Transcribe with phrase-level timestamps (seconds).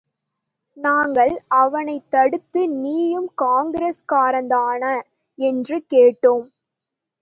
[0.77, 4.93] நாங்கள் அவனைத்தடுத்து, நீயும் காங்கிரஸ்காரன்தானா?
[5.39, 6.47] என்று கேட்டோம்.